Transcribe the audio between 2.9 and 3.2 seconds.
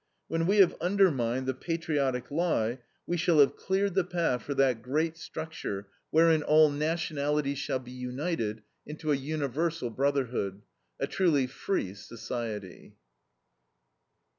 we